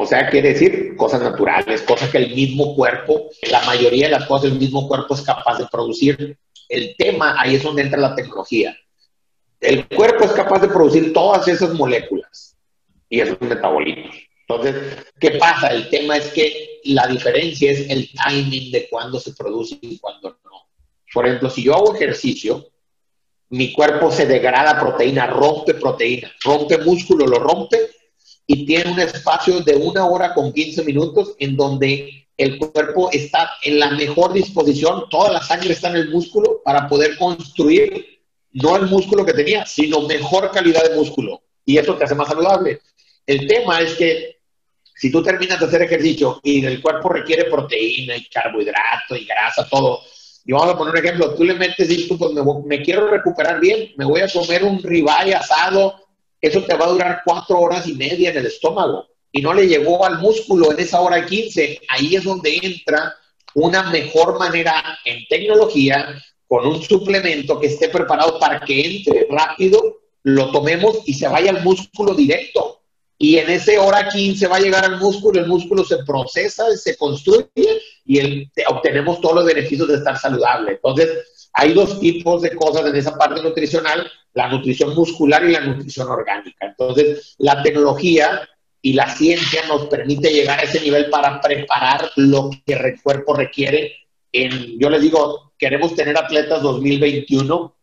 [0.00, 4.24] O sea, quiere decir cosas naturales, cosas que el mismo cuerpo, la mayoría de las
[4.24, 6.38] cosas el mismo cuerpo es capaz de producir.
[6.70, 8.74] El tema, ahí es donde entra la tecnología.
[9.60, 12.56] El cuerpo es capaz de producir todas esas moléculas
[13.10, 14.16] y esos metabolitos.
[14.48, 15.68] Entonces, ¿qué pasa?
[15.68, 20.38] El tema es que la diferencia es el timing de cuándo se produce y cuándo
[20.46, 20.62] no.
[21.12, 22.68] Por ejemplo, si yo hago ejercicio,
[23.50, 27.99] mi cuerpo se degrada proteína, rompe proteína, rompe músculo, lo rompe
[28.52, 33.48] y tiene un espacio de una hora con 15 minutos en donde el cuerpo está
[33.62, 38.74] en la mejor disposición, toda la sangre está en el músculo para poder construir no
[38.74, 41.42] el músculo que tenía, sino mejor calidad de músculo.
[41.64, 42.80] Y eso te hace más saludable.
[43.24, 44.40] El tema es que
[44.96, 49.68] si tú terminas de hacer ejercicio y el cuerpo requiere proteína y carbohidrato y grasa,
[49.68, 50.00] todo,
[50.44, 52.32] y vamos a poner un ejemplo, tú le metes y tú, pues
[52.64, 55.99] me, quiero recuperar bien, me voy a comer un ribeye asado,
[56.40, 59.66] eso te va a durar cuatro horas y media en el estómago y no le
[59.66, 63.14] llegó al músculo en esa hora 15, ahí es donde entra
[63.54, 70.00] una mejor manera en tecnología con un suplemento que esté preparado para que entre rápido,
[70.22, 72.80] lo tomemos y se vaya al músculo directo.
[73.16, 76.96] Y en ese hora 15 va a llegar al músculo, el músculo se procesa, se
[76.96, 77.48] construye
[78.04, 80.72] y obtenemos todos los beneficios de estar saludable.
[80.72, 85.60] Entonces, hay dos tipos de cosas en esa parte nutricional, la nutrición muscular y la
[85.60, 86.66] nutrición orgánica.
[86.66, 88.48] Entonces, la tecnología
[88.82, 93.34] y la ciencia nos permite llegar a ese nivel para preparar lo que el cuerpo
[93.34, 93.92] requiere.
[94.32, 97.76] En, yo les digo, queremos tener atletas 2021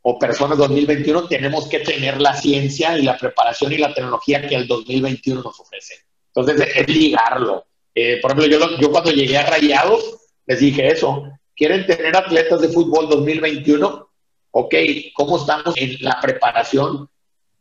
[0.00, 4.54] o personas 2021, tenemos que tener la ciencia y la preparación y la tecnología que
[4.54, 5.94] el 2021 nos ofrece.
[6.34, 7.66] Entonces, es ligarlo.
[7.94, 11.24] Eh, por ejemplo, yo, yo cuando llegué a Rayados, les dije eso.
[11.54, 14.07] ¿Quieren tener atletas de fútbol 2021?
[14.60, 14.74] Ok,
[15.14, 17.08] ¿cómo estamos en la preparación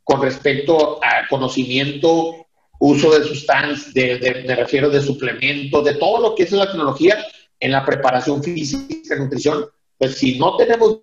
[0.03, 2.47] con respecto a conocimiento
[2.79, 7.23] uso de sustancias, de, me refiero de suplementos, de todo lo que es la tecnología
[7.59, 9.67] en la preparación física, nutrición.
[9.99, 10.99] Pues si no tenemos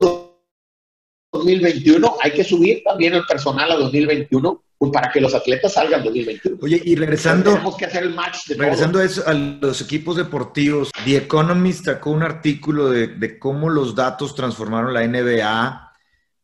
[1.32, 6.02] 2021, hay que subir también el personal a 2021 pues, para que los atletas salgan
[6.04, 6.58] 2021.
[6.62, 10.16] Oye, y regresando, tenemos que hacer el match de regresando a, eso, a, los equipos
[10.16, 15.92] deportivos, The Economist sacó un artículo de, de, cómo los datos transformaron la NBA.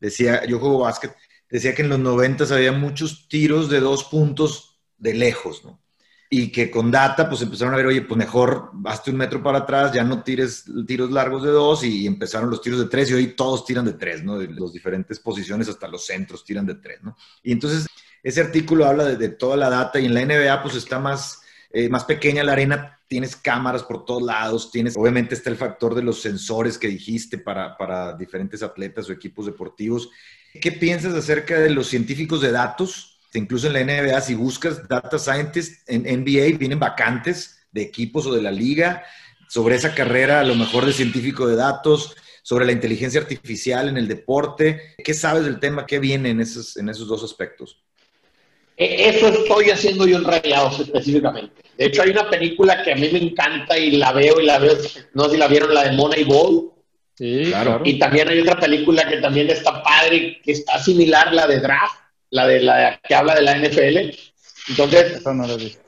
[0.00, 1.14] Decía, yo juego básquet,
[1.48, 5.80] decía que en los 90 había muchos tiros de dos puntos de lejos, ¿no?
[6.32, 9.58] y que con data pues empezaron a ver, oye, pues mejor hazte un metro para
[9.58, 13.14] atrás, ya no tires tiros largos de dos y empezaron los tiros de tres y
[13.14, 14.38] hoy todos tiran de tres, ¿no?
[14.38, 17.16] De las diferentes posiciones hasta los centros tiran de tres, ¿no?
[17.42, 17.88] Y entonces
[18.22, 21.88] ese artículo habla de, toda la data y en la NBA pues está más, eh,
[21.88, 26.02] más pequeña la arena, tienes cámaras por todos lados, tienes, obviamente está el factor de
[26.02, 30.10] los sensores que dijiste para, para diferentes atletas o equipos deportivos.
[30.60, 33.18] ¿Qué piensas acerca de los científicos de datos?
[33.34, 38.34] Incluso en la NBA, si buscas data scientists en NBA, vienen vacantes de equipos o
[38.34, 39.04] de la liga
[39.48, 43.96] sobre esa carrera, a lo mejor de científico de datos, sobre la inteligencia artificial en
[43.96, 44.94] el deporte.
[45.04, 45.86] ¿Qué sabes del tema?
[45.86, 47.82] ¿Qué viene en esos, en esos dos aspectos?
[48.80, 51.62] E, eso estoy haciendo yo en Rayados específicamente.
[51.76, 54.58] De hecho, hay una película que a mí me encanta y la veo y la
[54.58, 54.76] veo,
[55.14, 56.72] no sé si la vieron, la de Moneyball.
[57.14, 57.82] Sí, claro.
[57.84, 62.00] Y también hay otra película que también está padre, que está similar, la de Draft
[62.30, 64.16] la de la que habla de la NFL.
[64.68, 65.22] Entonces,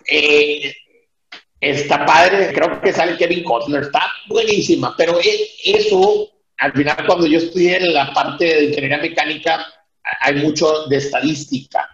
[0.09, 0.75] eh,
[1.61, 6.29] está padre, creo que sale Kevin Costner, está buenísima, pero e, eso,
[6.59, 9.67] al final, cuando yo estudié en la parte de ingeniería mecánica,
[10.21, 11.89] hay mucho de estadística,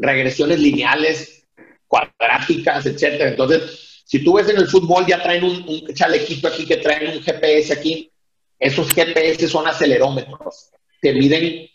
[0.00, 1.46] regresiones lineales,
[1.86, 3.30] cuadráticas, etcétera.
[3.30, 7.16] Entonces, si tú ves en el fútbol, ya traen un, un chalequito aquí que traen
[7.16, 8.10] un GPS aquí.
[8.58, 10.70] Esos GPS son acelerómetros.
[11.00, 11.68] Te miden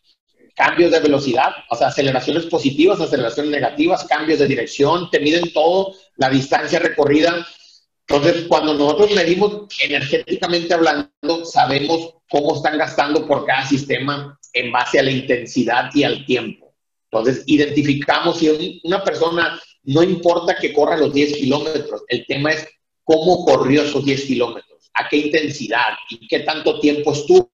[0.56, 5.94] cambios de velocidad, o sea, aceleraciones positivas, aceleraciones negativas, cambios de dirección, te miden todo,
[6.16, 7.46] la distancia recorrida.
[8.08, 15.00] Entonces, cuando nosotros medimos energéticamente hablando, sabemos cómo están gastando por cada sistema en base
[15.00, 16.65] a la intensidad y al tiempo.
[17.20, 22.68] Entonces, identificamos si una persona, no importa que corra los 10 kilómetros, el tema es
[23.04, 27.50] cómo corrió esos 10 kilómetros, a qué intensidad y qué tanto tiempo estuvo,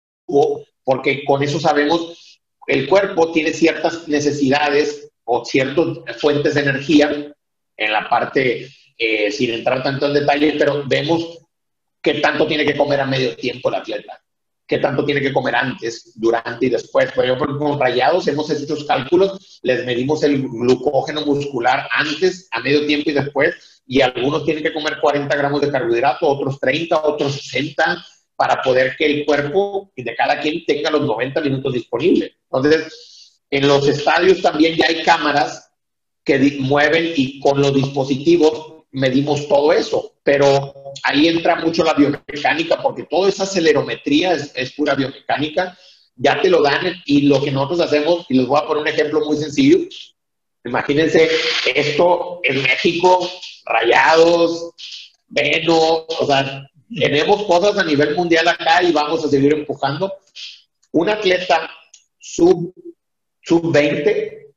[0.84, 7.34] porque con eso sabemos el cuerpo tiene ciertas necesidades o ciertas fuentes de energía
[7.78, 11.39] en la parte, eh, sin entrar tanto en detalle, pero vemos
[12.02, 14.24] qué tanto tiene que comer a medio tiempo el atleta,
[14.67, 17.12] qué tanto tiene que comer antes, durante y después.
[17.12, 22.60] Por ejemplo, con rayados hemos hecho estos cálculos, les medimos el glucógeno muscular antes, a
[22.62, 27.02] medio tiempo y después, y algunos tienen que comer 40 gramos de carbohidrato, otros 30,
[27.02, 32.32] otros 60, para poder que el cuerpo de cada quien tenga los 90 minutos disponibles.
[32.50, 35.71] Entonces, en los estadios también ya hay cámaras
[36.24, 42.82] que mueven y con los dispositivos medimos todo eso, pero ahí entra mucho la biomecánica
[42.82, 45.77] porque toda esa acelerometría es, pura biomecánica,
[46.15, 48.88] ya te lo dan y lo que nosotros hacemos, y les voy a poner un
[48.88, 49.80] ejemplo muy sencillo,
[50.63, 51.30] imagínense
[51.73, 53.30] esto en México,
[53.65, 54.73] rayados,
[55.27, 60.13] Veno, o sea, tenemos cosas a nivel mundial acá y vamos a seguir empujando.
[60.91, 61.69] Un atleta
[62.19, 62.73] sub,
[63.41, 64.54] sub 20,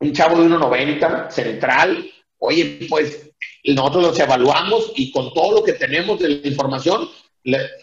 [0.00, 3.29] un chavo de 1,90, central, oye, pues
[3.64, 7.08] nosotros los evaluamos y con todo lo que tenemos de la información,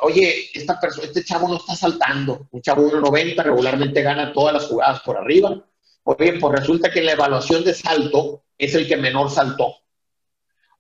[0.02, 2.48] oye, esta persona, este chavo no está saltando.
[2.52, 5.64] Un chavo de 1,90 regularmente gana todas las jugadas por arriba.
[6.04, 9.76] Oye, pues resulta que en la evaluación de salto es el que menor saltó.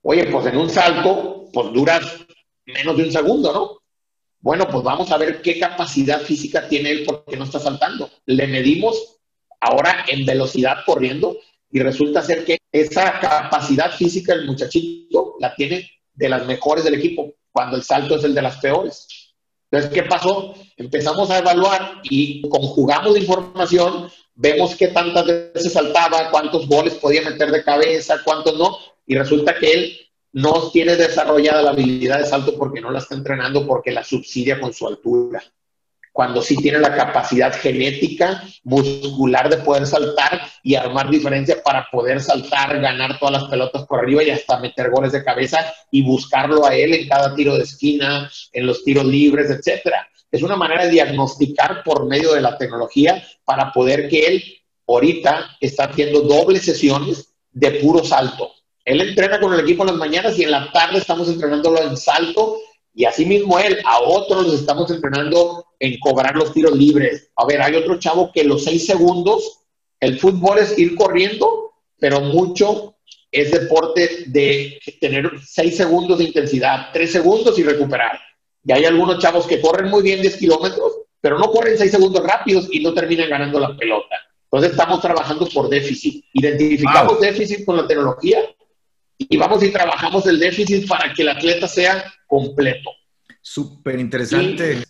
[0.01, 2.25] Oye, pues en un salto, pues duras
[2.65, 3.77] menos de un segundo, ¿no?
[4.39, 8.10] Bueno, pues vamos a ver qué capacidad física tiene él porque no está saltando.
[8.25, 9.19] Le medimos
[9.60, 11.38] ahora en velocidad corriendo
[11.71, 16.95] y resulta ser que esa capacidad física del muchachito la tiene de las mejores del
[16.95, 19.08] equipo, cuando el salto es el de las peores.
[19.69, 20.54] Entonces, ¿qué pasó?
[20.77, 27.21] Empezamos a evaluar y conjugamos la información, vemos qué tantas veces saltaba, cuántos goles podía
[27.21, 29.98] meter de cabeza, cuántos no, y resulta que él
[30.33, 34.60] no tiene desarrollada la habilidad de salto porque no la está entrenando porque la subsidia
[34.60, 35.44] con su altura.
[36.18, 42.20] Cuando sí tiene la capacidad genética, muscular de poder saltar y armar diferencia para poder
[42.22, 46.65] saltar, ganar todas las pelotas por arriba y hasta meter goles de cabeza y buscarlo
[46.65, 50.10] a él en cada tiro de esquina, en los tiros libres, etcétera.
[50.32, 54.44] Es una manera de diagnosticar por medio de la tecnología para poder que él
[54.88, 58.54] ahorita está haciendo dobles sesiones de puro salto
[58.88, 61.98] él entrena con el equipo en las mañanas y en la tarde estamos entrenándolo en
[61.98, 62.58] salto
[62.98, 67.29] y así mismo él, a otros los estamos entrenando en cobrar los tiros libres.
[67.35, 69.60] A ver, hay otro chavo que los seis segundos,
[70.00, 71.67] el fútbol es ir corriendo
[72.00, 72.95] pero mucho
[73.31, 78.19] es deporte de tener seis segundos de intensidad, tres segundos y recuperar.
[78.63, 82.25] Y hay algunos chavos que corren muy bien 10 kilómetros, pero no corren seis segundos
[82.25, 84.15] rápidos y no terminan ganando la pelota.
[84.43, 86.23] Entonces estamos trabajando por déficit.
[86.33, 88.39] Identificamos déficit con la tecnología
[89.17, 92.92] y vamos y trabajamos el déficit para que el atleta sea completo.
[93.42, 94.84] Súper interesante.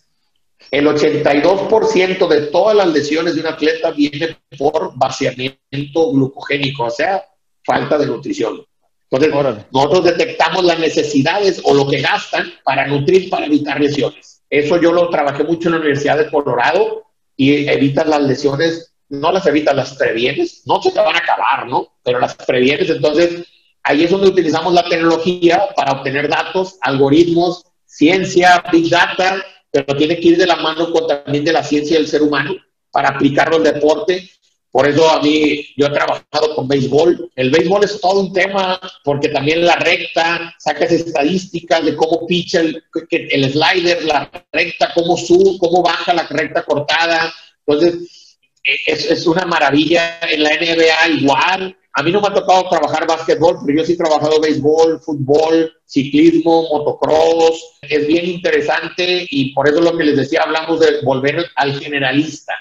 [0.70, 7.24] El 82% de todas las lesiones de un atleta viene por vaciamiento glucogénico, o sea,
[7.64, 8.64] falta de nutrición.
[9.10, 14.42] Entonces, nosotros detectamos las necesidades o lo que gastan para nutrir, para evitar lesiones.
[14.50, 17.04] Eso yo lo trabajé mucho en la Universidad de Colorado
[17.36, 21.66] y evitas las lesiones, no las evitas, las previenes, no se te van a acabar,
[21.66, 21.98] ¿no?
[22.02, 23.46] Pero las previenes, entonces
[23.88, 30.20] ahí es donde utilizamos la tecnología para obtener datos, algoritmos, ciencia, big data, pero tiene
[30.20, 32.54] que ir de la mano con también de la ciencia del ser humano
[32.90, 34.30] para aplicarlo al deporte.
[34.70, 37.30] Por eso a mí, yo he trabajado con béisbol.
[37.34, 42.60] El béisbol es todo un tema porque también la recta, sacas estadísticas de cómo picha
[42.60, 47.32] el, el slider, la recta, cómo sube, cómo baja la recta cortada.
[47.66, 50.20] Entonces, e, es, es una maravilla.
[50.30, 53.94] En la NBA igual, a mí no me ha tocado trabajar básquetbol, pero yo sí
[53.94, 57.80] he trabajado béisbol, fútbol, ciclismo, motocross.
[57.82, 62.54] Es bien interesante y por eso lo que les decía, hablamos de volver al generalista.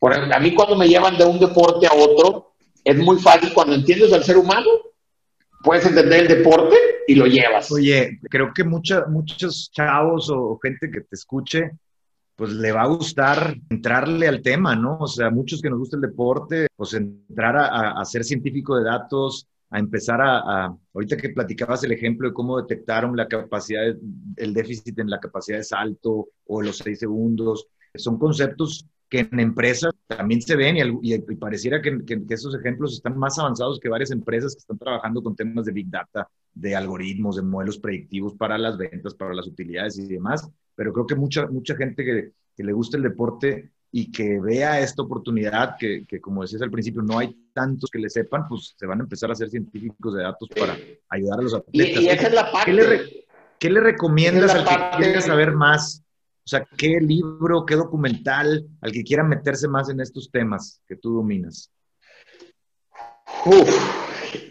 [0.00, 3.52] Por, a mí cuando me llevan de un deporte a otro, es muy fácil.
[3.54, 4.68] Cuando entiendes al ser humano,
[5.62, 6.74] puedes entender el deporte
[7.06, 7.70] y lo llevas.
[7.70, 11.78] Oye, creo que muchos chavos o gente que te escuche
[12.40, 14.96] pues le va a gustar entrarle al tema, ¿no?
[15.00, 19.46] O sea, muchos que nos gusta el deporte, pues entrar a, ser científico de datos,
[19.68, 23.82] a empezar a, ahorita que platicabas el ejemplo de cómo detectaron la capacidad,
[24.36, 29.38] el déficit en la capacidad de salto o los seis segundos, son conceptos que en
[29.38, 34.12] empresas también se ven y, pareciera que, que, esos ejemplos están más avanzados que varias
[34.12, 38.56] empresas que están trabajando con temas de Big Data, de algoritmos, de modelos predictivos para
[38.56, 40.50] las ventas, para las utilidades y demás
[40.80, 44.80] pero creo que mucha, mucha gente que, que le gusta el deporte y que vea
[44.80, 48.74] esta oportunidad, que, que, como decías al principio, no hay tantos que le sepan, pues
[48.78, 50.74] se van a empezar a ser científicos de datos para
[51.10, 52.02] ayudar a los atletas.
[52.02, 52.70] Y, esa es la parte.
[52.70, 53.26] ¿Qué le,
[53.58, 56.02] qué le recomiendas al que quiera saber más?
[56.46, 60.96] O sea, ¿qué libro, qué documental al que quiera meterse más en estos temas que
[60.96, 61.70] tú dominas?
[63.44, 63.68] Uf,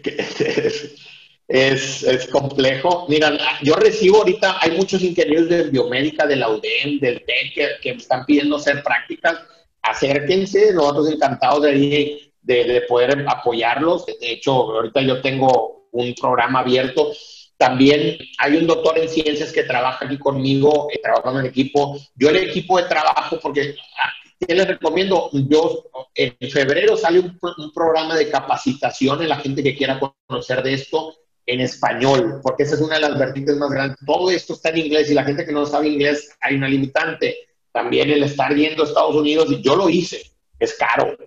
[1.50, 3.08] es, es, complejo.
[3.10, 7.68] Mira, yo recibo ahorita, hay muchos ingenieros de biomédica, de la UDEM, del TEC, que,
[7.82, 9.40] que están pidiendo hacer prácticas.
[9.82, 14.06] Acérquense, nosotros encantados de, de, de, poder apoyarlos.
[14.06, 17.12] De hecho, ahorita yo tengo un programa abierto.
[17.58, 21.98] También hay un doctor en ciencias que trabaja aquí conmigo, eh, trabajando en equipo.
[22.16, 25.30] Yo el equipo de trabajo, porque ah, ¿Qué les recomiendo?
[25.34, 25.84] Yo,
[26.16, 30.76] en febrero sale un, un, programa de capacitación en la gente que quiera conocer de
[30.76, 31.14] esto
[31.50, 33.98] en español, porque esa es una de las vertientes más grandes.
[34.06, 37.36] Todo esto está en inglés y la gente que no sabe inglés hay una limitante.
[37.72, 40.22] También el estar viendo Estados Unidos, y yo lo hice,
[40.60, 41.18] es caro.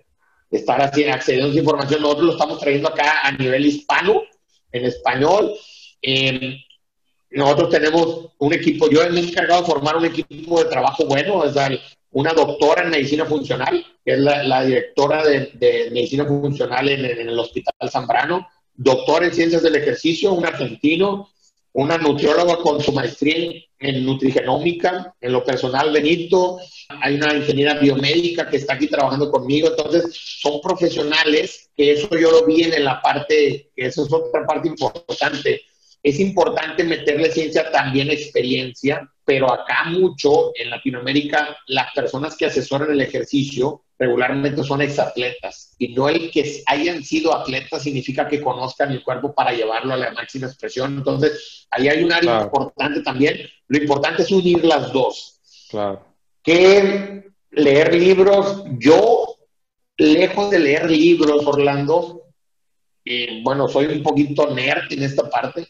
[0.49, 4.21] Estar así, accediendo a esa información, nosotros lo estamos trayendo acá a nivel hispano,
[4.71, 5.51] en español.
[6.01, 6.57] Eh,
[7.31, 11.43] nosotros tenemos un equipo, yo me he encargado de formar un equipo de trabajo bueno,
[11.43, 11.53] es
[12.11, 17.27] una doctora en medicina funcional, que es la, directora de, de, medicina funcional en, en
[17.27, 21.29] el Hospital Zambrano doctor en ciencias del ejercicio, un argentino,
[21.73, 26.59] una nutrióloga con su maestría en nutrigenómica, en lo personal Benito,
[27.01, 32.31] hay una ingeniera biomédica que está aquí trabajando conmigo, entonces son profesionales, que eso yo
[32.31, 35.61] lo vi en la parte, que eso es otra parte importante,
[36.01, 42.91] es importante meterle ciencia también experiencia, pero acá mucho en Latinoamérica las personas que asesoran
[42.91, 48.91] el ejercicio regularmente son exatletas y no el que hayan sido atletas significa que conozcan
[48.91, 50.97] el cuerpo para llevarlo a la máxima expresión.
[50.97, 53.37] Entonces, ahí hay un área importante también.
[53.67, 55.39] Lo importante es unir las dos.
[55.69, 56.05] Claro.
[56.43, 59.37] Que leer libros, yo,
[59.97, 62.23] lejos de leer libros, Orlando,
[63.05, 65.67] y bueno, soy un poquito nerd en esta parte,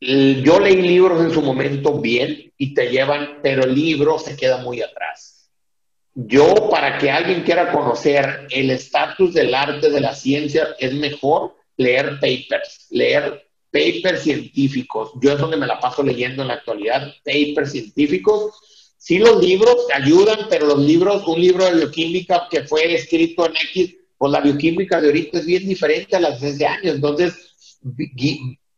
[0.00, 4.58] yo leí libros en su momento bien y te llevan, pero el libro se queda
[4.58, 5.37] muy atrás.
[6.14, 11.54] Yo, para que alguien quiera conocer el estatus del arte, de la ciencia, es mejor
[11.76, 15.12] leer papers, leer papers científicos.
[15.20, 18.54] Yo es donde me la paso leyendo en la actualidad, papers científicos.
[18.96, 23.56] Sí, los libros ayudan, pero los libros, un libro de bioquímica que fue escrito en
[23.56, 26.96] X, pues la bioquímica de ahorita es bien diferente a las de hace años.
[26.96, 27.54] Entonces,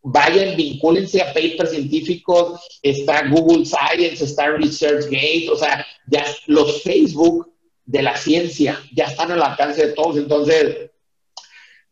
[0.02, 7.52] vayan, vincúlense a papers científicos, está Google Science, está ResearchGate, o sea, ya los Facebook
[7.84, 10.90] de la ciencia ya están al alcance de todos, entonces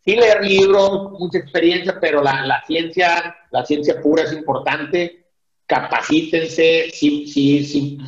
[0.08, 5.26] sí leer libros, mucha experiencia, pero la, la, ciencia, la ciencia pura es importante.
[5.66, 7.98] Capacítense, si, si, si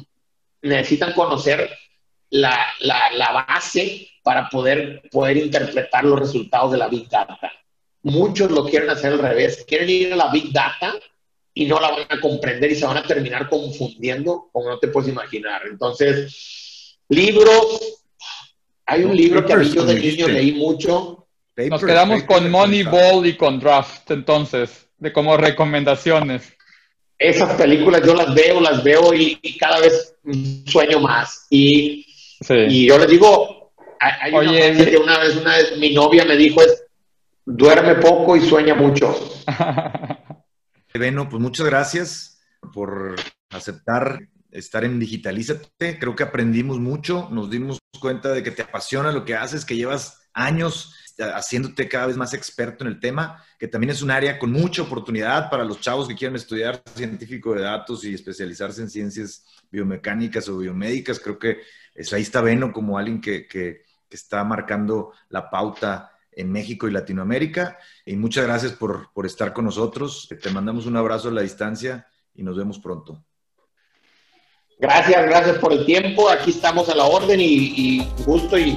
[0.62, 1.70] necesitan conocer
[2.30, 7.38] la, la, la, base para poder, poder interpretar los resultados de la Big Data.
[8.02, 10.94] Muchos lo quieren hacer al revés, quieren ir a la Big Data
[11.52, 14.88] y no la van a comprender y se van a terminar confundiendo como no te
[14.88, 15.62] puedes imaginar.
[15.70, 18.00] Entonces, libros,
[18.86, 21.26] hay un libro que a mí yo de niño leí mucho.
[21.56, 26.54] Nos quedamos con Moneyball y con Draft, entonces, de como recomendaciones.
[27.18, 30.16] Esas películas yo las veo, las veo y, cada vez
[30.66, 31.46] sueño más.
[31.50, 32.06] Y,
[32.48, 36.36] y yo les digo, hay, Oye, una, que una vez, una vez mi novia me
[36.36, 36.82] dijo es,
[37.44, 39.14] duerme poco y sueña mucho.
[40.94, 42.40] Beno, pues muchas gracias
[42.72, 43.16] por
[43.50, 44.20] aceptar
[44.50, 45.98] estar en Digitalízate.
[45.98, 49.76] Creo que aprendimos mucho, nos dimos cuenta de que te apasiona lo que haces, que
[49.76, 54.38] llevas años haciéndote cada vez más experto en el tema, que también es un área
[54.38, 58.90] con mucha oportunidad para los chavos que quieren estudiar científico de datos y especializarse en
[58.90, 61.20] ciencias biomecánicas o biomédicas.
[61.20, 61.58] Creo que
[62.12, 67.78] ahí está Beno como alguien que, que está marcando la pauta en México y Latinoamérica.
[68.04, 70.28] Y muchas gracias por, por estar con nosotros.
[70.40, 73.22] Te mandamos un abrazo a la distancia y nos vemos pronto.
[74.78, 76.30] Gracias, gracias por el tiempo.
[76.30, 78.76] Aquí estamos a la orden y, y gusto y